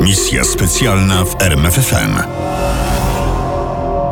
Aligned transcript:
Misja 0.00 0.44
specjalna 0.44 1.24
w 1.24 1.42
RMFFM. 1.42 2.18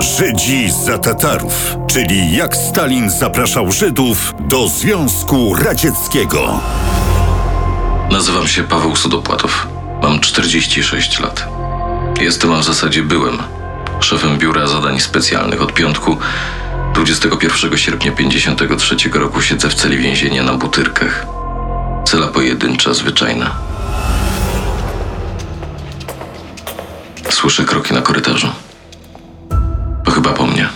Żydzi 0.00 0.70
za 0.70 0.98
Tatarów, 0.98 1.76
czyli 1.86 2.36
jak 2.36 2.56
Stalin 2.56 3.10
zapraszał 3.10 3.72
Żydów 3.72 4.34
do 4.40 4.68
Związku 4.68 5.54
Radzieckiego. 5.54 6.60
Nazywam 8.10 8.48
się 8.48 8.64
Paweł 8.64 8.96
Sudopłatow. 8.96 9.66
Mam 10.02 10.20
46 10.20 11.20
lat. 11.20 11.48
Jestem, 12.20 12.52
a 12.52 12.58
w 12.58 12.64
zasadzie 12.64 13.02
byłem, 13.02 13.38
szefem 14.00 14.38
Biura 14.38 14.66
Zadań 14.66 15.00
Specjalnych. 15.00 15.62
Od 15.62 15.74
piątku 15.74 16.16
21 16.94 17.78
sierpnia 17.78 18.12
53 18.12 18.96
roku 19.12 19.42
siedzę 19.42 19.68
w 19.68 19.74
celi 19.74 19.98
więzienia 19.98 20.42
na 20.42 20.54
Butyrkach. 20.54 21.26
Cela 22.04 22.26
pojedyncza, 22.26 22.94
zwyczajna. 22.94 23.65
Słyszę 27.30 27.64
kroki 27.64 27.94
na 27.94 28.02
korytarzu. 28.02 28.48
To 30.04 30.10
chyba 30.10 30.32
po 30.32 30.46
mnie. 30.46 30.68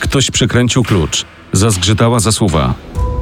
Ktoś 0.00 0.30
przykręcił 0.30 0.82
klucz. 0.82 1.24
Zazgrzytała 1.52 2.20
zasuwa. 2.20 2.74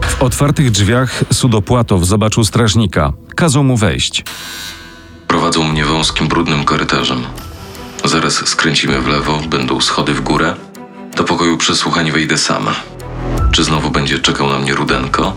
W 0.09 0.23
otwartych 0.23 0.71
drzwiach 0.71 1.25
Sudopłatow 1.33 2.05
zobaczył 2.05 2.45
strażnika. 2.45 3.13
Kazał 3.37 3.65
mu 3.65 3.77
wejść. 3.77 4.25
Prowadzą 5.29 5.65
mnie 5.65 5.85
wąskim, 5.85 6.29
brudnym 6.29 6.65
korytarzem. 6.65 7.23
Zaraz 8.05 8.49
skręcimy 8.49 9.01
w 9.01 9.07
lewo, 9.07 9.41
będą 9.49 9.81
schody 9.81 10.15
w 10.15 10.21
górę. 10.21 10.55
Do 11.17 11.25
pokoju 11.25 11.57
przesłuchań 11.57 12.11
wejdę 12.13 12.39
sama. 12.39 12.75
Czy 13.53 13.65
znowu 13.65 13.91
będzie 13.91 14.19
czekał 14.19 14.49
na 14.49 14.59
mnie 14.59 14.75
Rudenko? 14.75 15.37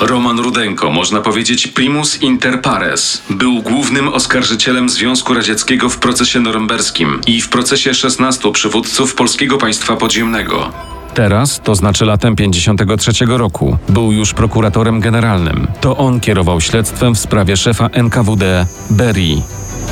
Roman 0.00 0.40
Rudenko, 0.40 0.90
można 0.90 1.20
powiedzieć 1.20 1.66
primus 1.66 2.22
inter 2.22 2.62
pares, 2.62 3.22
był 3.30 3.62
głównym 3.62 4.08
oskarżycielem 4.08 4.88
Związku 4.88 5.34
Radzieckiego 5.34 5.88
w 5.88 5.98
procesie 5.98 6.40
norymberskim 6.40 7.20
i 7.26 7.40
w 7.40 7.48
procesie 7.48 7.94
16 7.94 8.52
przywódców 8.52 9.14
Polskiego 9.14 9.58
Państwa 9.58 9.96
Podziemnego. 9.96 10.72
Teraz, 11.14 11.60
to 11.64 11.74
znaczy 11.74 12.04
latem 12.04 12.36
53 12.36 13.12
roku, 13.26 13.78
był 13.88 14.12
już 14.12 14.34
prokuratorem 14.34 15.00
generalnym. 15.00 15.66
To 15.80 15.96
on 15.96 16.20
kierował 16.20 16.60
śledztwem 16.60 17.14
w 17.14 17.18
sprawie 17.18 17.56
szefa 17.56 17.88
NKWD 17.92 18.66
Berii. 18.90 19.42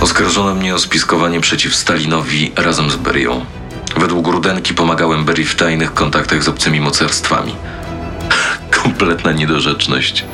Oskarżono 0.01 0.55
mnie 0.55 0.75
o 0.75 0.79
spiskowanie 0.79 1.41
przeciw 1.41 1.75
Stalinowi 1.75 2.53
razem 2.56 2.91
z 2.91 2.97
Berią. 2.97 3.45
Według 3.97 4.29
Rudenki 4.29 4.75
pomagałem 4.75 5.25
Berii 5.25 5.45
w 5.45 5.55
tajnych 5.55 5.95
kontaktach 5.95 6.42
z 6.42 6.48
obcymi 6.48 6.81
mocarstwami. 6.81 7.55
Kompletna 8.85 9.33
niedorzeczność. 9.33 10.25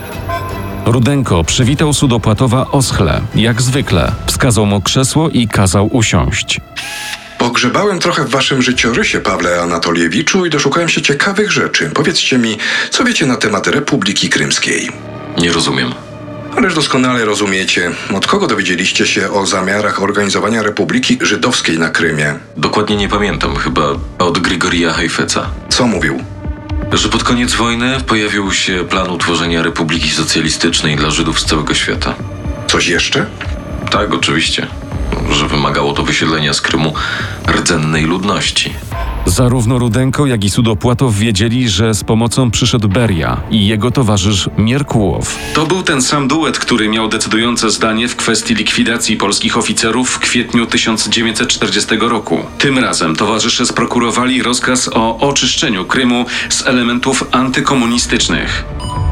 Rudenko 0.86 1.44
przywitał 1.44 1.92
Sudopłatowa 1.92 2.66
oschle, 2.70 3.20
jak 3.34 3.62
zwykle. 3.62 4.12
Wskazał 4.26 4.66
mu 4.66 4.80
krzesło 4.80 5.28
i 5.28 5.48
kazał 5.48 5.86
usiąść. 5.92 6.60
Pogrzebałem 7.38 7.98
trochę 7.98 8.24
w 8.24 8.30
waszym 8.30 8.62
życiorysie, 8.62 9.20
Pawle 9.20 9.60
Anatoliewiczu, 9.62 10.46
i 10.46 10.50
doszukałem 10.50 10.88
się 10.88 11.02
ciekawych 11.02 11.52
rzeczy. 11.52 11.90
Powiedzcie 11.94 12.38
mi, 12.38 12.58
co 12.90 13.04
wiecie 13.04 13.26
na 13.26 13.36
temat 13.36 13.66
Republiki 13.66 14.28
Krymskiej? 14.28 14.88
Nie 15.38 15.52
rozumiem. 15.52 15.92
Ależ 16.56 16.74
doskonale 16.74 17.24
rozumiecie, 17.24 17.90
od 18.14 18.26
kogo 18.26 18.46
dowiedzieliście 18.46 19.06
się 19.06 19.30
o 19.30 19.46
zamiarach 19.46 20.02
organizowania 20.02 20.62
Republiki 20.62 21.18
Żydowskiej 21.20 21.78
na 21.78 21.88
Krymie? 21.88 22.34
Dokładnie 22.56 22.96
nie 22.96 23.08
pamiętam, 23.08 23.56
chyba 23.56 23.82
od 24.18 24.38
Grigoria 24.38 24.92
Heifetza. 24.92 25.50
Co 25.68 25.86
mówił? 25.86 26.24
Że 26.92 27.08
pod 27.08 27.24
koniec 27.24 27.54
wojny 27.54 28.00
pojawił 28.06 28.52
się 28.52 28.84
plan 28.84 29.10
utworzenia 29.10 29.62
Republiki 29.62 30.10
Socjalistycznej 30.10 30.96
dla 30.96 31.10
Żydów 31.10 31.40
z 31.40 31.44
całego 31.44 31.74
świata. 31.74 32.14
Coś 32.66 32.86
jeszcze? 32.86 33.26
Tak, 33.90 34.14
oczywiście. 34.14 34.66
Że 35.30 35.48
wymagało 35.48 35.92
to 35.92 36.02
wysiedlenia 36.02 36.54
z 36.54 36.60
Krymu 36.60 36.94
rdzennej 37.48 38.04
ludności. 38.04 38.74
Zarówno 39.30 39.78
Rudenko, 39.78 40.26
jak 40.26 40.44
i 40.44 40.50
Sudopłatow 40.50 41.14
wiedzieli, 41.14 41.68
że 41.68 41.94
z 41.94 42.04
pomocą 42.04 42.50
przyszedł 42.50 42.88
Beria 42.88 43.40
i 43.50 43.66
jego 43.66 43.90
towarzysz 43.90 44.50
Mierkułow. 44.58 45.38
To 45.54 45.66
był 45.66 45.82
ten 45.82 46.02
sam 46.02 46.28
duet, 46.28 46.58
który 46.58 46.88
miał 46.88 47.08
decydujące 47.08 47.70
zdanie 47.70 48.08
w 48.08 48.16
kwestii 48.16 48.54
likwidacji 48.54 49.16
polskich 49.16 49.58
oficerów 49.58 50.10
w 50.10 50.18
kwietniu 50.18 50.66
1940 50.66 51.96
roku. 52.00 52.38
Tym 52.58 52.78
razem 52.78 53.16
towarzysze 53.16 53.66
sprokurowali 53.66 54.42
rozkaz 54.42 54.90
o 54.92 55.18
oczyszczeniu 55.18 55.84
Krymu 55.84 56.26
z 56.48 56.66
elementów 56.66 57.24
antykomunistycznych. 57.30 58.64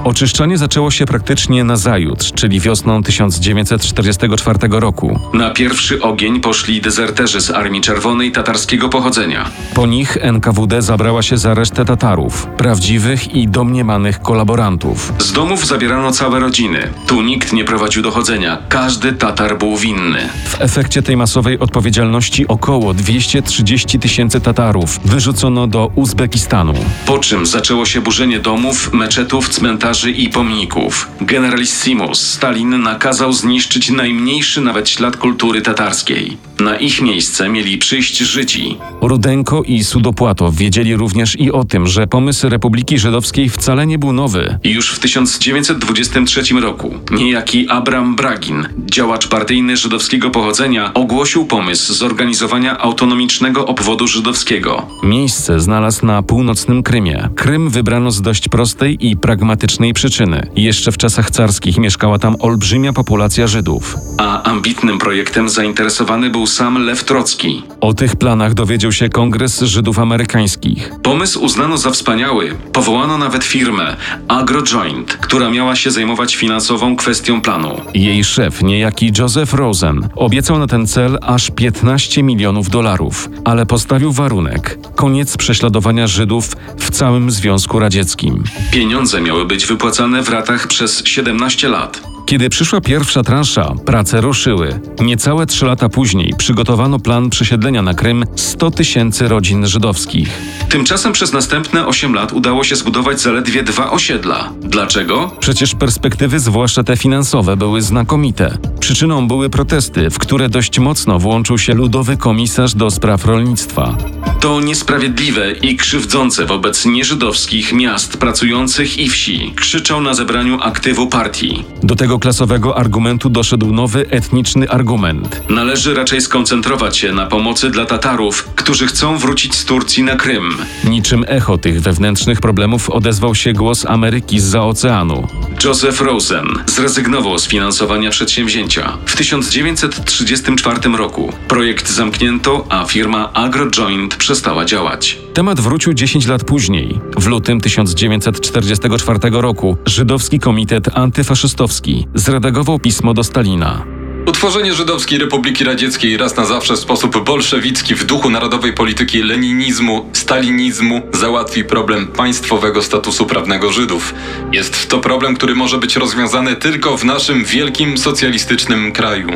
Oczyszczanie 0.09 0.59
zaczęło 0.59 0.91
się 0.91 1.07
praktycznie 1.07 1.65
nazajutrz, 1.65 2.33
czyli 2.33 2.61
wiosną 2.61 3.03
1944 3.03 4.59
roku. 4.71 5.21
Na 5.35 5.51
pierwszy 5.51 6.03
ogień 6.03 6.41
poszli 6.41 6.81
dezerterzy 6.81 7.41
z 7.41 7.51
Armii 7.51 7.81
Czerwonej 7.81 8.33
tatarskiego 8.33 8.89
pochodzenia. 8.89 9.51
Po 9.75 9.87
nich 9.87 10.17
NKWD 10.21 10.83
zabrała 10.83 11.23
się 11.23 11.39
za 11.39 11.55
resztę 11.55 11.85
Tatarów, 11.85 12.47
prawdziwych 12.47 13.35
i 13.35 13.49
domniemanych 13.49 14.21
kolaborantów. 14.21 15.13
Z 15.19 15.33
domów 15.33 15.67
zabierano 15.67 16.13
całe 16.13 16.41
rodziny. 16.41 16.89
Tu 17.07 17.23
nikt 17.23 17.53
nie 17.53 17.65
prowadził 17.65 18.03
dochodzenia, 18.03 18.59
każdy 18.69 19.13
Tatar 19.13 19.59
był 19.59 19.77
winny. 19.77 20.29
W 20.45 20.61
efekcie 20.61 21.03
tej 21.03 21.17
masowej 21.17 21.59
odpowiedzialności 21.59 22.47
około 22.47 22.95
230 22.95 23.99
tysięcy 23.99 24.41
Tatarów 24.41 25.01
wyrzucono 25.05 25.67
do 25.67 25.91
Uzbekistanu. 25.95 26.75
Po 27.07 27.19
czym 27.19 27.47
zaczęło 27.47 27.87
się 27.87 28.01
burzenie 28.01 28.41
domów, 28.41 28.93
meczetów, 28.93 29.49
cmentarzy 29.49 29.98
i 30.07 30.29
pomników. 30.29 31.09
Generalissimus 31.21 32.27
Stalin 32.27 32.83
nakazał 32.83 33.33
zniszczyć 33.33 33.91
najmniejszy 33.91 34.61
nawet 34.61 34.89
ślad 34.89 35.17
kultury 35.17 35.63
tatarskiej. 35.63 36.37
Na 36.61 36.77
ich 36.77 37.03
miejsce 37.03 37.49
mieli 37.49 37.79
przyjść 37.79 38.19
Żydzi. 38.19 38.77
Rudenko 39.01 39.63
i 39.63 39.85
Sudopłatow 39.85 40.55
wiedzieli 40.55 40.97
również 40.97 41.41
i 41.41 41.53
o 41.53 41.65
tym, 41.65 41.87
że 41.87 42.07
pomysł 42.07 42.49
Republiki 42.49 42.99
Żydowskiej 42.99 43.49
wcale 43.49 43.87
nie 43.87 43.99
był 43.99 44.13
nowy. 44.13 44.59
Już 44.65 44.95
w 44.95 44.99
1923 44.99 46.55
roku 46.61 46.95
niejaki 47.11 47.69
Abram 47.69 48.17
Bragin, 48.17 48.69
działacz 48.91 49.29
partyjny 49.29 49.77
żydowskiego 49.77 50.31
pochodzenia, 50.31 50.95
ogłosił 50.95 51.47
pomysł 51.47 51.95
zorganizowania 51.95 52.79
autonomicznego 52.79 53.67
obwodu 53.67 54.07
żydowskiego. 54.07 54.87
Miejsce 55.03 55.61
znalazł 55.61 56.07
na 56.07 56.23
północnym 56.23 56.83
Krymie. 56.83 57.29
Krym 57.37 57.71
wybrano 57.71 58.11
z 58.11 58.23
dość 58.23 58.49
prostej 58.49 59.07
i 59.07 59.17
pragmatycznej 59.17 59.95
przyczyny. 59.95 60.51
Jeszcze 60.57 60.93
w 60.93 60.99
czasach 60.99 61.31
carskich 61.31 61.79
mieszkała 61.79 62.19
tam 62.19 62.37
olbrzymia 62.39 62.93
populacja 62.93 63.47
Żydów. 63.47 63.97
A 64.19 64.43
ambitnym 64.43 64.99
projektem 64.99 65.49
zainteresowany 65.49 66.31
był 66.31 66.48
sam 66.49 66.85
Lew 66.85 67.05
Trocki. 67.05 67.63
O 67.81 67.95
tych 67.95 68.17
planach 68.17 68.55
dowiedział 68.55 68.93
się 68.93 69.09
Kongres 69.09 69.61
Żydów 69.61 69.99
Amerykańskich. 69.99 70.93
Pomysł 71.03 71.45
uznano 71.45 71.79
za 71.79 71.91
wspaniały. 71.91 72.57
Powołano 72.73 73.19
nawet 73.19 73.45
firmę 73.45 73.97
AgroJoint, 74.29 75.17
która 75.17 75.51
miała 75.51 75.77
się 75.77 75.91
zajmować 75.91 76.37
finansową 76.37 76.97
kwestią 76.97 77.41
planu. 77.41 77.81
Jej 77.95 78.25
szef, 78.25 78.63
niejaki 78.63 79.13
Joseph 79.19 79.53
Rosen, 79.53 80.09
obiecał 80.17 80.59
na 80.59 80.67
ten 80.67 80.87
cel 80.87 81.19
aż 81.23 81.51
15 81.51 82.23
milionów 82.23 82.71
dolarów, 82.71 83.29
ale 83.45 83.67
postawił 83.67 84.13
warunek: 84.13 84.79
koniec 84.97 85.37
prześladowania 85.37 86.07
Żydów 86.07 86.57
w 86.79 86.91
całym 86.91 87.31
Związku 87.31 87.79
Radzieckim. 87.79 88.45
Pieniądze 88.73 89.21
miały 89.21 89.47
być 89.47 89.67
wypłacane 89.67 90.23
w 90.23 90.29
ratach 90.29 90.67
przez 90.67 91.03
17 91.05 91.69
lat. 91.69 92.08
Kiedy 92.29 92.51
przyszła 92.51 92.81
pierwsza 92.81 93.23
transza, 93.23 93.75
prace 93.85 94.21
ruszyły. 94.21 94.81
Niecałe 95.01 95.47
trzy 95.47 95.67
lata 95.67 95.89
później 95.89 96.35
przygotowano 96.39 96.99
plan 96.99 97.31
przesiedlenia 97.31 97.83
na 97.83 97.95
Krym 97.95 98.25
100 98.37 98.71
tysięcy 98.71 99.29
rodzin 99.29 99.67
żydowskich. 99.67 100.29
Tymczasem 100.69 101.13
przez 101.13 101.33
następne 101.33 101.87
8 101.87 102.15
lat 102.15 102.33
udało 102.33 102.65
się 102.65 102.77
zbudować 102.77 103.21
zaledwie 103.21 103.63
dwa 103.63 103.91
osiedla. 103.91 104.53
Dlaczego? 104.61 105.31
Przecież 105.41 105.75
perspektywy, 105.75 106.41
zwłaszcza 106.41 106.85
te 106.85 106.97
finansowe, 106.97 107.57
były 107.57 107.83
znakomite. 107.83 108.59
Przyczyną 108.81 109.29
były 109.29 109.51
protesty, 109.51 110.11
w 110.11 110.19
które 110.19 110.49
dość 110.49 110.79
mocno 110.79 111.19
włączył 111.19 111.59
się 111.59 111.75
ludowy 111.75 112.17
komisarz 112.17 112.75
do 112.75 112.91
spraw 112.91 113.25
rolnictwa. 113.25 113.97
To 114.41 114.61
niesprawiedliwe 114.61 115.53
i 115.53 115.77
krzywdzące 115.77 116.47
wobec 116.47 116.87
nieżydowskich 116.87 117.73
miast 117.73 118.17
pracujących 118.17 118.99
i 118.99 119.09
wsi, 119.09 119.53
krzyczał 119.57 120.01
na 120.01 120.15
zebraniu 120.15 120.59
aktywu 120.63 121.07
partii. 121.07 121.65
Do 121.83 121.97
tego 121.97 122.19
klasowego 122.19 122.79
argumentu 122.79 123.31
doszedł 123.31 123.73
nowy 123.73 124.07
etniczny 124.11 124.71
argument. 124.71 125.43
Należy 125.49 125.95
raczej 125.95 126.21
skoncentrować 126.21 126.99
się 126.99 127.13
na 127.13 127.27
pomocy 127.27 127.71
dla 127.71 127.87
Tatarów, 127.87 128.49
którzy 128.55 128.87
chcą 128.87 129.19
wrócić 129.19 129.55
z 129.55 129.65
Turcji 129.65 130.03
na 130.03 130.17
Krym. 130.17 130.58
Niczym 130.85 131.25
echo 131.29 131.59
tych 131.59 131.81
wewnętrznych 131.81 132.41
problemów 132.41 132.91
odezwał 132.91 133.35
się 133.35 133.53
głos 133.53 133.87
Ameryki 133.87 134.41
z 134.41 134.45
za 134.49 134.65
oceanu. 134.65 135.27
Joseph 135.65 136.01
Rosen 136.01 136.47
zrezygnował 136.67 137.39
z 137.39 137.49
finansowania 137.49 138.11
przedsięwzięcia. 138.11 138.99
W 139.07 139.17
1934 139.17 140.97
roku 140.97 141.33
projekt 141.49 141.91
zamknięto, 141.91 142.67
a 142.69 142.85
firma 142.85 143.33
AgroJoint 143.33 144.17
przestała 144.17 144.65
działać. 144.65 145.19
Temat 145.35 145.61
wrócił 145.61 145.95
10 145.95 146.27
lat 146.27 146.45
później. 146.45 147.01
W 147.17 147.27
lutym 147.27 147.61
1944 147.61 149.19
roku 149.33 149.77
Żydowski 149.87 150.39
Komitet 150.39 150.89
Antyfaszystowski 150.95 152.07
zredagował 152.15 152.79
pismo 152.79 153.15
do 153.15 153.25
Stalina. 153.25 153.98
Utworzenie 154.29 154.75
Żydowskiej 154.75 155.19
Republiki 155.19 155.65
Radzieckiej 155.65 156.17
raz 156.17 156.37
na 156.37 156.45
zawsze 156.45 156.75
w 156.75 156.79
sposób 156.79 157.25
bolszewicki 157.25 157.95
w 157.95 158.05
duchu 158.05 158.31
narodowej 158.31 158.73
polityki 158.73 159.23
leninizmu, 159.23 160.11
stalinizmu 160.13 161.03
załatwi 161.13 161.65
problem 161.65 162.07
państwowego 162.07 162.83
statusu 162.83 163.27
prawnego 163.27 163.73
Żydów. 163.73 164.15
Jest 164.53 164.89
to 164.89 164.99
problem, 164.99 165.37
który 165.37 165.55
może 165.55 165.79
być 165.79 165.97
rozwiązany 165.97 166.57
tylko 166.57 166.97
w 166.97 167.05
naszym 167.05 167.45
wielkim 167.45 167.99
socjalistycznym 167.99 168.93
kraju. 168.93 169.29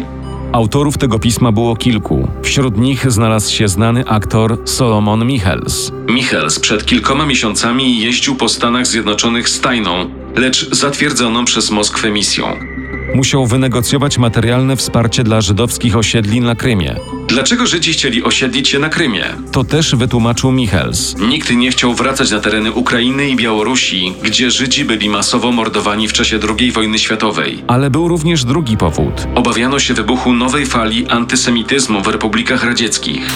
Autorów 0.52 0.98
tego 0.98 1.18
pisma 1.18 1.52
było 1.52 1.76
kilku. 1.76 2.28
Wśród 2.42 2.78
nich 2.78 3.12
znalazł 3.12 3.52
się 3.52 3.68
znany 3.68 4.04
aktor 4.06 4.58
Solomon 4.64 5.26
Michels. 5.26 5.92
Michels 6.08 6.58
przed 6.58 6.86
kilkoma 6.86 7.26
miesiącami 7.26 8.00
jeździł 8.00 8.36
po 8.36 8.48
Stanach 8.48 8.86
Zjednoczonych 8.86 9.48
z 9.48 9.60
tajną, 9.60 10.10
lecz 10.36 10.74
zatwierdzoną 10.74 11.44
przez 11.44 11.70
Moskwę 11.70 12.10
misją. 12.10 12.71
Musiał 13.14 13.46
wynegocjować 13.46 14.18
materialne 14.18 14.76
wsparcie 14.76 15.24
dla 15.24 15.40
żydowskich 15.40 15.96
osiedli 15.96 16.40
na 16.40 16.54
Krymie. 16.54 16.96
Dlaczego 17.28 17.66
Żydzi 17.66 17.92
chcieli 17.92 18.24
osiedlić 18.24 18.68
się 18.68 18.78
na 18.78 18.88
Krymie? 18.88 19.24
To 19.52 19.64
też 19.64 19.94
wytłumaczył 19.96 20.52
Michels. 20.52 21.16
Nikt 21.18 21.50
nie 21.50 21.70
chciał 21.70 21.94
wracać 21.94 22.30
na 22.30 22.40
tereny 22.40 22.72
Ukrainy 22.72 23.28
i 23.28 23.36
Białorusi, 23.36 24.12
gdzie 24.22 24.50
Żydzi 24.50 24.84
byli 24.84 25.08
masowo 25.08 25.52
mordowani 25.52 26.08
w 26.08 26.12
czasie 26.12 26.38
II 26.58 26.72
wojny 26.72 26.98
światowej. 26.98 27.64
Ale 27.66 27.90
był 27.90 28.08
również 28.08 28.44
drugi 28.44 28.76
powód. 28.76 29.26
Obawiano 29.34 29.78
się 29.78 29.94
wybuchu 29.94 30.32
nowej 30.32 30.66
fali 30.66 31.08
antysemityzmu 31.08 32.02
w 32.02 32.06
republikach 32.06 32.64
radzieckich. 32.64 33.30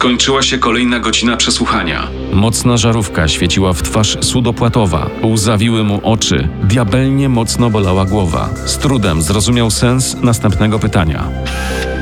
Skończyła 0.00 0.42
się 0.42 0.58
kolejna 0.58 1.00
godzina 1.00 1.36
przesłuchania. 1.36 2.08
Mocna 2.32 2.76
żarówka 2.76 3.28
świeciła 3.28 3.72
w 3.72 3.82
twarz 3.82 4.18
Sudopłatowa. 4.20 5.10
Łzawiły 5.22 5.84
mu 5.84 6.00
oczy. 6.02 6.48
Diabelnie 6.62 7.28
mocno 7.28 7.70
bolała 7.70 8.04
głowa. 8.04 8.48
Z 8.66 8.78
trudem 8.78 9.22
zrozumiał 9.22 9.70
sens 9.70 10.16
następnego 10.22 10.78
pytania. 10.78 11.24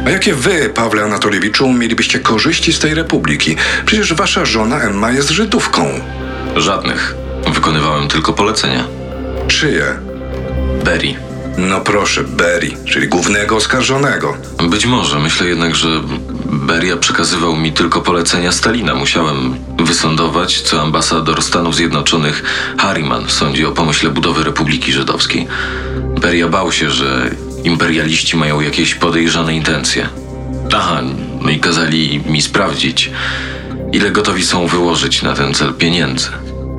A 0.07 0.11
jakie 0.11 0.35
wy, 0.35 0.71
Pawle 0.75 1.03
Anatoliewiczu, 1.03 1.73
mielibyście 1.73 2.19
korzyści 2.19 2.73
z 2.73 2.79
tej 2.79 2.95
republiki? 2.95 3.57
Przecież 3.87 4.15
wasza 4.15 4.45
żona 4.45 4.81
Emma 4.81 5.11
jest 5.13 5.31
Żydówką. 5.31 5.87
Żadnych. 6.57 7.15
Wykonywałem 7.55 8.09
tylko 8.09 8.33
polecenia. 8.33 8.85
Czyje? 9.49 9.85
Berry. 10.85 11.15
No 11.59 11.81
proszę, 11.81 12.25
Berry, 12.25 12.71
czyli 12.85 13.09
głównego 13.09 13.57
oskarżonego. 13.57 14.37
Być 14.71 14.87
może. 14.87 15.19
Myślę 15.19 15.47
jednak, 15.47 15.75
że 15.75 15.89
Beria 16.49 16.97
przekazywał 16.97 17.57
mi 17.57 17.73
tylko 17.73 18.01
polecenia 18.01 18.53
Stalina. 18.53 18.95
Musiałem 18.95 19.57
wysądować, 19.79 20.61
co 20.61 20.83
ambasador 20.83 21.43
Stanów 21.43 21.77
Zjednoczonych 21.77 22.43
Harriman 22.79 23.29
sądzi 23.29 23.67
o 23.67 23.73
pomyśle 23.73 24.11
budowy 24.11 24.45
Republiki 24.45 24.93
Żydowskiej. 24.93 25.47
Beria 26.21 26.49
bał 26.49 26.73
się, 26.73 26.91
że 26.91 27.31
imperialiści 27.65 28.37
mają 28.37 28.61
jakieś 28.61 28.95
podejrzane 28.95 29.57
intencje. 29.57 30.09
Aha, 30.75 31.03
no 31.41 31.51
i 31.51 31.61
kazali 31.61 32.21
mi 32.27 32.43
sprawdzić, 32.43 33.11
ile 33.93 34.11
gotowi 34.11 34.45
są 34.45 34.67
wyłożyć 34.67 35.23
na 35.23 35.35
ten 35.35 35.55
cel 35.55 35.75
pieniędzy. 35.75 36.29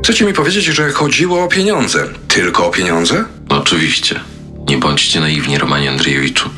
Chcecie 0.03 0.25
mi 0.25 0.33
powiedzieć, 0.33 0.65
że 0.65 0.91
chodziło 0.91 1.43
o 1.43 1.47
pieniądze? 1.47 2.07
Tylko 2.27 2.67
o 2.67 2.69
pieniądze? 2.69 3.25
Oczywiście. 3.49 4.19
Nie 4.67 4.77
bądźcie 4.77 5.19
naiwni, 5.19 5.57
Romanie 5.57 5.89
Andrzejewiczu. 5.89 6.49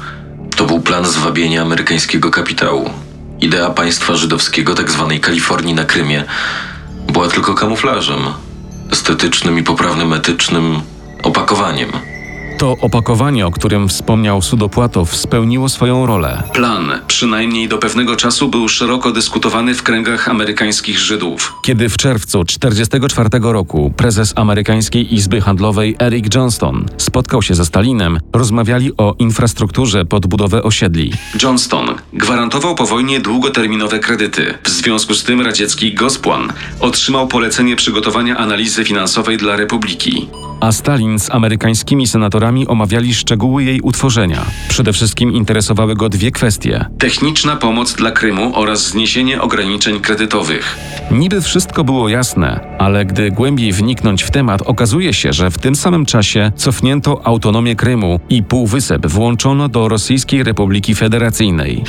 To 0.61 0.67
był 0.67 0.79
plan 0.79 1.05
zwabienia 1.05 1.61
amerykańskiego 1.61 2.31
kapitału. 2.31 2.89
Idea 3.39 3.69
państwa 3.69 4.15
żydowskiego, 4.15 4.75
tak 4.75 4.91
zwanej 4.91 5.19
Kalifornii 5.19 5.73
na 5.73 5.85
Krymie, 5.85 6.23
była 7.13 7.27
tylko 7.27 7.55
kamuflażem, 7.55 8.19
estetycznym 8.91 9.59
i 9.59 9.63
poprawnym 9.63 10.13
etycznym 10.13 10.81
opakowaniem. 11.23 12.10
To 12.61 12.77
opakowanie, 12.81 13.47
o 13.47 13.51
którym 13.51 13.89
wspomniał 13.89 14.41
Sudopłatow, 14.41 15.15
spełniło 15.15 15.69
swoją 15.69 16.05
rolę. 16.05 16.43
Plan, 16.53 16.91
przynajmniej 17.07 17.67
do 17.67 17.77
pewnego 17.77 18.15
czasu, 18.15 18.49
był 18.49 18.67
szeroko 18.67 19.11
dyskutowany 19.11 19.75
w 19.75 19.83
kręgach 19.83 20.29
amerykańskich 20.29 20.99
Żydów. 20.99 21.53
Kiedy 21.63 21.89
w 21.89 21.97
czerwcu 21.97 22.45
1944 22.45 23.53
roku 23.53 23.93
prezes 23.97 24.33
amerykańskiej 24.35 25.15
Izby 25.15 25.41
Handlowej 25.41 25.95
Eric 25.99 26.35
Johnston 26.35 26.85
spotkał 26.97 27.41
się 27.41 27.55
ze 27.55 27.65
Stalinem, 27.65 28.19
rozmawiali 28.33 28.91
o 28.97 29.15
infrastrukturze 29.19 30.05
pod 30.05 30.27
budowę 30.27 30.63
osiedli. 30.63 31.13
Johnston 31.43 31.85
gwarantował 32.13 32.75
po 32.75 32.85
wojnie 32.85 33.19
długoterminowe 33.19 33.99
kredyty. 33.99 34.53
W 34.63 34.69
związku 34.69 35.13
z 35.13 35.23
tym 35.23 35.41
radziecki 35.41 35.93
Gosplan 35.93 36.53
otrzymał 36.79 37.27
polecenie 37.27 37.75
przygotowania 37.75 38.37
analizy 38.37 38.85
finansowej 38.85 39.37
dla 39.37 39.55
Republiki 39.55 40.27
a 40.61 40.71
Stalin 40.71 41.19
z 41.19 41.29
amerykańskimi 41.31 42.07
senatorami 42.07 42.50
omawiali 42.67 43.13
szczegóły 43.13 43.63
jej 43.63 43.81
utworzenia. 43.81 44.45
Przede 44.69 44.93
wszystkim 44.93 45.33
interesowały 45.33 45.95
go 45.95 46.09
dwie 46.09 46.31
kwestie: 46.31 46.85
techniczna 46.99 47.55
pomoc 47.55 47.93
dla 47.93 48.11
Krymu 48.11 48.51
oraz 48.55 48.87
zniesienie 48.87 49.41
ograniczeń 49.41 49.99
kredytowych. 49.99 50.77
Niby 51.11 51.41
wszystko 51.41 51.83
było 51.83 52.09
jasne, 52.09 52.77
ale 52.79 53.05
gdy 53.05 53.31
głębiej 53.31 53.71
wniknąć 53.71 54.23
w 54.23 54.31
temat, 54.31 54.61
okazuje 54.61 55.13
się, 55.13 55.33
że 55.33 55.51
w 55.51 55.57
tym 55.57 55.75
samym 55.75 56.05
czasie 56.05 56.51
cofnięto 56.55 57.25
autonomię 57.27 57.75
Krymu 57.75 58.19
i 58.29 58.43
półwysep 58.43 59.07
włączono 59.07 59.69
do 59.69 59.87
Rosyjskiej 59.87 60.43
Republiki 60.43 60.95
Federacyjnej. 60.95 61.83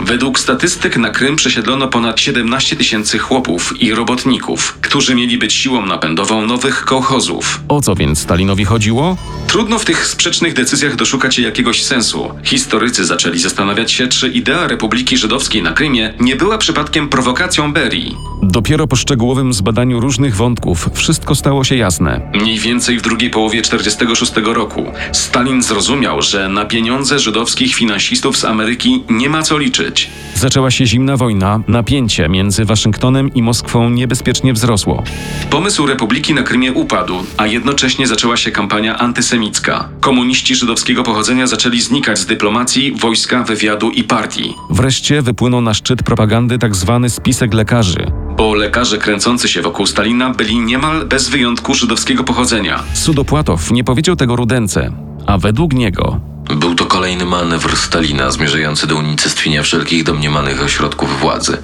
Według 0.00 0.38
statystyk 0.38 0.96
na 0.96 1.10
Krym 1.10 1.36
przesiedlono 1.36 1.88
ponad 1.88 2.20
17 2.20 2.76
tysięcy 2.76 3.18
chłopów 3.18 3.82
i 3.82 3.94
robotników, 3.94 4.78
którzy 4.80 5.14
mieli 5.14 5.38
być 5.38 5.52
siłą 5.52 5.86
napędową 5.86 6.46
nowych 6.46 6.84
kołchozów. 6.84 7.60
O 7.68 7.80
co 7.80 7.94
więc 7.94 8.18
Stalinowi 8.18 8.64
chodziło? 8.64 9.16
Trudno 9.46 9.78
w 9.78 9.84
tych 9.84 9.97
sprzecznych 10.06 10.54
decyzjach 10.54 10.96
doszukać 10.96 11.34
się 11.34 11.42
jakiegoś 11.42 11.84
sensu. 11.84 12.30
Historycy 12.44 13.04
zaczęli 13.04 13.38
zastanawiać 13.38 13.92
się, 13.92 14.08
czy 14.08 14.28
idea 14.28 14.66
Republiki 14.66 15.16
Żydowskiej 15.16 15.62
na 15.62 15.72
Krymie 15.72 16.14
nie 16.20 16.36
była 16.36 16.58
przypadkiem 16.58 17.08
prowokacją 17.08 17.72
Berii. 17.72 18.16
Dopiero 18.42 18.86
po 18.86 18.96
szczegółowym 18.96 19.52
zbadaniu 19.52 20.00
różnych 20.00 20.36
wątków 20.36 20.88
wszystko 20.94 21.34
stało 21.34 21.64
się 21.64 21.76
jasne. 21.76 22.30
Mniej 22.34 22.58
więcej 22.58 22.98
w 22.98 23.02
drugiej 23.02 23.30
połowie 23.30 23.62
1946 23.62 24.54
roku 24.56 24.84
Stalin 25.12 25.62
zrozumiał, 25.62 26.22
że 26.22 26.48
na 26.48 26.64
pieniądze 26.64 27.18
żydowskich 27.18 27.74
finansistów 27.74 28.36
z 28.36 28.44
Ameryki 28.44 29.04
nie 29.10 29.28
ma 29.28 29.42
co 29.42 29.58
liczyć. 29.58 30.10
Zaczęła 30.34 30.70
się 30.70 30.86
zimna 30.86 31.16
wojna, 31.16 31.60
napięcie 31.68 32.28
między 32.28 32.64
Waszyngtonem 32.64 33.34
i 33.34 33.42
Moskwą 33.42 33.90
niebezpiecznie 33.90 34.52
wzrosło. 34.52 35.04
Pomysł 35.50 35.86
Republiki 35.86 36.34
na 36.34 36.42
Krymie 36.42 36.72
upadł, 36.72 37.14
a 37.36 37.46
jednocześnie 37.46 38.06
zaczęła 38.06 38.36
się 38.36 38.50
kampania 38.50 38.98
antysemicka. 38.98 39.77
Komuniści 40.00 40.54
żydowskiego 40.54 41.02
pochodzenia 41.02 41.46
zaczęli 41.46 41.80
znikać 41.80 42.18
z 42.18 42.26
dyplomacji, 42.26 42.92
wojska, 42.92 43.42
wywiadu 43.42 43.90
i 43.90 44.04
partii. 44.04 44.54
Wreszcie 44.70 45.22
wypłynął 45.22 45.60
na 45.60 45.74
szczyt 45.74 46.02
propagandy 46.02 46.58
tzw. 46.58 47.00
Tak 47.02 47.10
spisek 47.10 47.54
lekarzy, 47.54 48.10
bo 48.36 48.54
lekarze 48.54 48.98
kręcący 48.98 49.48
się 49.48 49.62
wokół 49.62 49.86
Stalina 49.86 50.30
byli 50.30 50.58
niemal 50.58 51.06
bez 51.06 51.28
wyjątku 51.28 51.74
żydowskiego 51.74 52.24
pochodzenia. 52.24 52.82
Sudopłatow 52.94 53.70
nie 53.70 53.84
powiedział 53.84 54.16
tego 54.16 54.36
Rudence, 54.36 54.92
a 55.26 55.38
według 55.38 55.72
niego 55.74 56.20
był 56.56 56.74
to 56.74 56.86
kolejny 56.86 57.24
manewr 57.24 57.76
Stalina 57.76 58.30
zmierzający 58.30 58.86
do 58.86 58.96
unicestwienia 58.96 59.62
wszelkich 59.62 60.04
domniemanych 60.04 60.62
ośrodków 60.62 61.20
władzy. 61.20 61.56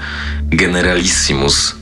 Generalissimus 0.42 1.74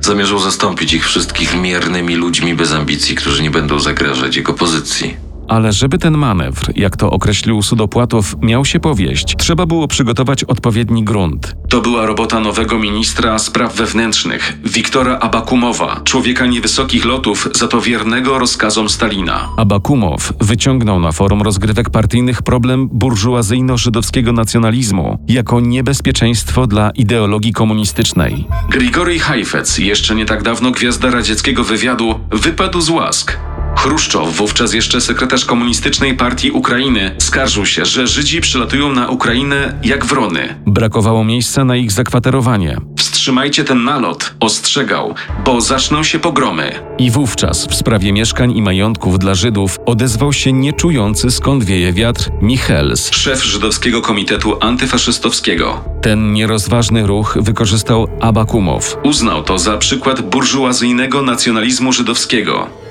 zamierzał 0.00 0.38
zastąpić 0.38 0.92
ich 0.92 1.06
wszystkich 1.06 1.56
miernymi 1.60 2.14
ludźmi 2.14 2.54
bez 2.54 2.72
ambicji, 2.72 3.16
którzy 3.16 3.42
nie 3.42 3.50
będą 3.50 3.80
zagrażać 3.80 4.36
jego 4.36 4.54
pozycji. 4.54 5.27
Ale 5.48 5.72
żeby 5.72 5.98
ten 5.98 6.18
manewr, 6.18 6.72
jak 6.76 6.96
to 6.96 7.10
określił 7.10 7.62
Sudopłatow, 7.62 8.34
miał 8.42 8.64
się 8.64 8.80
powieść, 8.80 9.34
trzeba 9.38 9.66
było 9.66 9.88
przygotować 9.88 10.44
odpowiedni 10.44 11.04
grunt. 11.04 11.56
To 11.68 11.80
była 11.80 12.06
robota 12.06 12.40
nowego 12.40 12.78
ministra 12.78 13.38
spraw 13.38 13.76
wewnętrznych, 13.76 14.58
Wiktora 14.64 15.18
Abakumowa, 15.18 16.00
człowieka 16.04 16.46
niewysokich 16.46 17.04
lotów, 17.04 17.48
za 17.54 17.68
to 17.68 17.80
wiernego 17.80 18.38
rozkazom 18.38 18.88
Stalina. 18.88 19.48
Abakumow 19.56 20.32
wyciągnął 20.40 21.00
na 21.00 21.12
forum 21.12 21.42
rozgrywek 21.42 21.90
partyjnych 21.90 22.42
problem 22.42 22.88
burżuazyjno-żydowskiego 22.88 24.32
nacjonalizmu 24.32 25.18
jako 25.28 25.60
niebezpieczeństwo 25.60 26.66
dla 26.66 26.90
ideologii 26.90 27.52
komunistycznej. 27.52 28.46
Grigory 28.70 29.18
Hajfec, 29.18 29.78
jeszcze 29.78 30.14
nie 30.14 30.26
tak 30.26 30.42
dawno 30.42 30.70
gwiazda 30.70 31.10
radzieckiego 31.10 31.64
wywiadu, 31.64 32.20
wypadł 32.30 32.80
z 32.80 32.90
łask. 32.90 33.38
Chruszczow, 33.76 34.36
wówczas 34.36 34.74
jeszcze 34.74 35.00
sekretarz 35.00 35.44
komunistycznej 35.44 36.16
partii 36.16 36.50
Ukrainy, 36.50 37.14
skarżył 37.18 37.66
się, 37.66 37.84
że 37.84 38.06
Żydzi 38.06 38.40
przylatują 38.40 38.92
na 38.92 39.08
Ukrainę 39.08 39.78
jak 39.82 40.06
wrony. 40.06 40.54
Brakowało 40.66 41.24
miejsca 41.24 41.64
na 41.64 41.76
ich 41.76 41.92
zakwaterowanie. 41.92 42.76
Wstrzymajcie 42.96 43.64
ten 43.64 43.84
nalot, 43.84 44.34
ostrzegał, 44.40 45.14
bo 45.44 45.60
zaczną 45.60 46.02
się 46.02 46.18
pogromy. 46.18 46.72
I 46.98 47.10
wówczas 47.10 47.66
w 47.66 47.74
sprawie 47.74 48.12
mieszkań 48.12 48.56
i 48.56 48.62
majątków 48.62 49.18
dla 49.18 49.34
Żydów 49.34 49.78
odezwał 49.86 50.32
się 50.32 50.52
nieczujący 50.52 51.30
skąd 51.30 51.64
wieje 51.64 51.92
wiatr 51.92 52.30
Michels, 52.42 53.10
szef 53.10 53.44
żydowskiego 53.44 54.02
komitetu 54.02 54.56
antyfaszystowskiego. 54.60 55.84
Ten 56.02 56.32
nierozważny 56.32 57.06
ruch 57.06 57.38
wykorzystał 57.40 58.08
Abakumow. 58.20 58.96
Uznał 59.02 59.42
to 59.42 59.58
za 59.58 59.76
przykład 59.76 60.20
burżuazyjnego 60.20 61.22
nacjonalizmu 61.22 61.92
żydowskiego. 61.92 62.87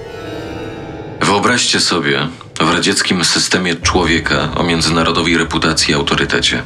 Wyobraźcie 1.27 1.79
sobie 1.79 2.27
w 2.60 2.74
radzieckim 2.74 3.25
systemie 3.25 3.75
człowieka 3.75 4.50
o 4.55 4.63
międzynarodowej 4.63 5.38
reputacji 5.38 5.91
i 5.91 5.96
autorytecie, 5.96 6.63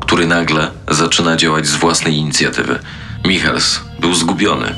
który 0.00 0.26
nagle 0.26 0.70
zaczyna 0.88 1.36
działać 1.36 1.66
z 1.66 1.76
własnej 1.76 2.14
inicjatywy. 2.14 2.78
Michels 3.24 3.80
był 4.00 4.14
zgubiony, 4.14 4.74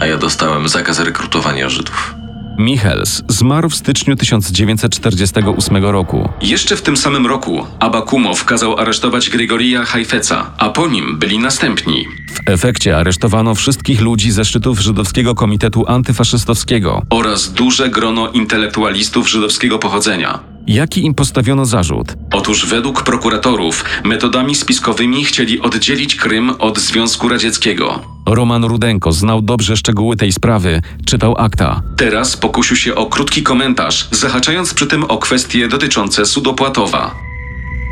a 0.00 0.06
ja 0.06 0.16
dostałem 0.16 0.68
zakaz 0.68 0.98
rekrutowania 0.98 1.68
Żydów. 1.68 2.19
Michels 2.60 3.22
zmarł 3.28 3.68
w 3.68 3.74
styczniu 3.74 4.16
1948 4.16 5.84
roku. 5.84 6.28
Jeszcze 6.42 6.76
w 6.76 6.82
tym 6.82 6.96
samym 6.96 7.26
roku 7.26 7.66
Abakumow 7.78 8.44
kazał 8.44 8.78
aresztować 8.78 9.30
Grigorija 9.30 9.84
Hajfeca, 9.84 10.50
a 10.58 10.68
po 10.68 10.88
nim 10.88 11.18
byli 11.18 11.38
następni. 11.38 12.06
W 12.30 12.50
efekcie 12.50 12.96
aresztowano 12.96 13.54
wszystkich 13.54 14.00
ludzi 14.00 14.30
ze 14.30 14.44
szczytów 14.44 14.80
Żydowskiego 14.80 15.34
Komitetu 15.34 15.84
Antyfaszystowskiego 15.86 17.02
oraz 17.10 17.52
duże 17.52 17.88
grono 17.88 18.28
intelektualistów 18.28 19.30
żydowskiego 19.30 19.78
pochodzenia. 19.78 20.49
Jaki 20.66 21.04
im 21.04 21.14
postawiono 21.14 21.64
zarzut? 21.64 22.14
Otóż 22.32 22.66
według 22.66 23.02
prokuratorów 23.02 23.84
metodami 24.04 24.54
spiskowymi 24.54 25.24
chcieli 25.24 25.60
oddzielić 25.60 26.16
Krym 26.16 26.50
od 26.50 26.78
Związku 26.78 27.28
Radzieckiego. 27.28 28.00
Roman 28.26 28.64
Rudenko 28.64 29.12
znał 29.12 29.42
dobrze 29.42 29.76
szczegóły 29.76 30.16
tej 30.16 30.32
sprawy, 30.32 30.82
czytał 31.06 31.34
akta. 31.38 31.82
Teraz 31.96 32.36
pokusił 32.36 32.76
się 32.76 32.94
o 32.94 33.06
krótki 33.06 33.42
komentarz, 33.42 34.08
zahaczając 34.10 34.74
przy 34.74 34.86
tym 34.86 35.04
o 35.04 35.18
kwestie 35.18 35.68
dotyczące 35.68 36.26
Sudopłatowa. 36.26 37.29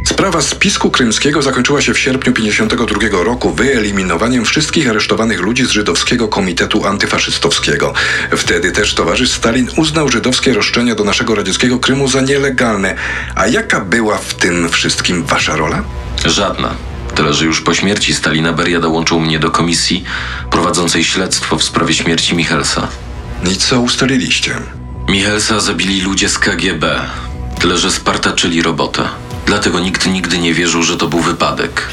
Sprawa 0.09 0.43
spisku 0.43 0.91
krymskiego 0.91 1.43
zakończyła 1.43 1.83
się 1.83 1.95
w 1.95 1.99
sierpniu 1.99 2.33
1952 2.33 3.25
roku 3.25 3.51
wyeliminowaniem 3.51 4.45
wszystkich 4.45 4.91
aresztowanych 4.91 5.41
ludzi 5.41 5.67
z 5.67 5.71
żydowskiego 5.71 6.29
komitetu 6.29 6.87
antyfaszystowskiego. 6.87 7.95
Wtedy 8.37 8.73
też 8.73 8.95
towarzysz 8.95 9.31
Stalin 9.31 9.69
uznał 9.77 10.09
żydowskie 10.09 10.55
roszczenia 10.55 10.95
do 10.95 11.05
naszego 11.05 11.35
radzieckiego 11.35 11.79
Krymu 11.79 12.09
za 12.09 12.21
nielegalne. 12.21 12.95
A 13.35 13.47
jaka 13.47 13.81
była 13.81 14.19
w 14.19 14.35
tym 14.35 14.69
wszystkim 14.69 15.25
wasza 15.25 15.57
rola? 15.57 15.85
Żadna. 16.25 16.75
Tyle, 17.15 17.35
że 17.35 17.45
już 17.45 17.61
po 17.61 17.75
śmierci 17.75 18.15
Stalina 18.15 18.53
Beria 18.53 18.81
dołączył 18.81 19.21
mnie 19.21 19.39
do 19.39 19.51
komisji 19.51 20.05
prowadzącej 20.51 21.05
śledztwo 21.05 21.59
w 21.59 21.65
sprawie 21.65 21.95
śmierci 21.95 22.35
Michelsa. 22.35 22.89
I 23.53 23.57
co 23.57 23.81
ustaliliście? 23.81 24.55
Michelsa 25.09 25.61
zabili 25.61 26.01
ludzie 26.01 26.29
z 26.29 26.39
KGB. 26.39 27.01
Tyle, 27.61 27.79
że 27.79 27.91
spartaczyli 27.91 28.63
robotę. 28.63 29.09
Dlatego 29.49 29.81
nikt 29.81 30.07
nigdy 30.07 30.39
nie 30.39 30.55
wierzył, 30.55 30.83
że 30.83 30.97
to 30.97 31.09
był 31.09 31.21
wypadek. 31.21 31.89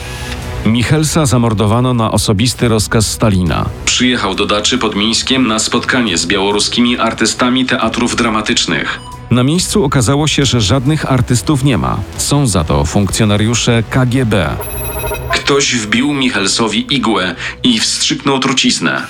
Michelsa 0.65 1.25
zamordowano 1.25 1.93
na 1.93 2.11
osobisty 2.11 2.67
rozkaz 2.67 3.11
Stalina. 3.11 3.65
Przyjechał 3.85 4.35
do 4.35 4.45
Daczy 4.45 4.77
pod 4.77 4.95
Mińskiem 4.95 5.47
na 5.47 5.59
spotkanie 5.59 6.17
z 6.17 6.25
białoruskimi 6.25 6.97
artystami 6.97 7.65
teatrów 7.65 8.15
dramatycznych. 8.15 8.99
Na 9.31 9.43
miejscu 9.43 9.83
okazało 9.83 10.27
się, 10.27 10.45
że 10.45 10.61
żadnych 10.61 11.11
artystów 11.11 11.63
nie 11.63 11.77
ma. 11.77 11.99
Są 12.17 12.47
za 12.47 12.63
to 12.63 12.85
funkcjonariusze 12.85 13.83
KGB. 13.89 14.49
Ktoś 15.33 15.75
wbił 15.75 16.13
Michelsowi 16.13 16.95
igłę 16.95 17.35
i 17.63 17.79
wstrzyknął 17.79 18.39
truciznę. 18.39 19.01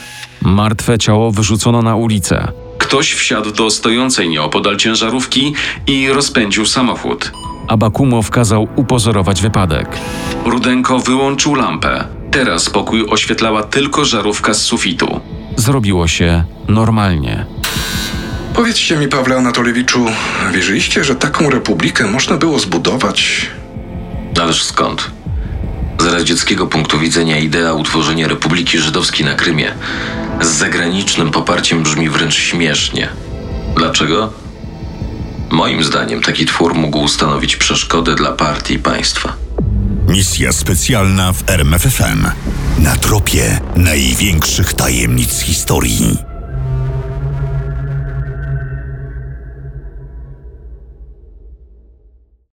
Martwe 0.42 0.98
ciało 0.98 1.32
wyrzucono 1.32 1.82
na 1.82 1.96
ulicę. 1.96 2.48
Ktoś 2.78 3.14
wsiadł 3.14 3.52
do 3.52 3.70
stojącej 3.70 4.30
nieopodal 4.30 4.78
ciężarówki 4.78 5.54
i 5.88 6.10
rozpędził 6.10 6.66
samochód. 6.66 7.32
Abakumow 7.68 8.30
kazał 8.30 8.68
upozorować 8.76 9.42
wypadek. 9.42 9.88
Rudenko 10.46 11.00
wyłączył 11.00 11.56
lampę. 11.56 12.06
Teraz 12.32 12.70
pokój 12.70 13.06
oświetlała 13.10 13.64
tylko 13.64 14.06
żarówka 14.06 14.54
z 14.54 14.62
sufitu. 14.62 15.22
Zrobiło 15.56 16.08
się 16.08 16.44
normalnie. 16.68 17.46
Powiedzcie 18.54 18.98
mi, 18.98 19.08
Pawle 19.08 19.38
Anatoliewiczu, 19.38 20.06
wierzyliście, 20.54 21.04
że 21.04 21.16
taką 21.16 21.50
republikę 21.50 22.08
można 22.08 22.38
było 22.38 22.60
zbudować? 22.60 23.50
Ależ 24.42 24.64
skąd? 24.64 25.12
Z 26.00 26.06
radzieckiego 26.06 26.68
punktu 26.68 27.00
widzenia 27.00 27.38
idea 27.38 27.74
utworzenia 27.74 28.28
Republiki 28.28 28.78
Żydowskiej 28.78 29.26
na 29.26 29.34
Krymie 29.34 29.72
z 30.42 30.48
zagranicznym 30.48 31.32
poparciem 31.32 31.84
brzmi 31.84 32.10
wręcz 32.10 32.36
śmiesznie. 32.36 33.10
Dlaczego? 33.78 34.45
Moim 35.52 35.84
zdaniem 35.84 36.22
taki 36.22 36.46
twór 36.46 36.76
mógł 36.76 37.08
stanowić 37.08 37.56
przeszkodę 37.56 38.16
dla 38.16 38.32
partii 38.32 38.74
i 38.74 38.80
państwa. 38.80 39.34
Misja 40.08 40.52
specjalna 40.52 41.34
w 41.34 41.50
RMFFM. 41.50 42.28
Na 42.80 42.96
tropie 42.96 43.60
największych 43.76 44.74
tajemnic 44.74 45.40
historii. 45.40 46.35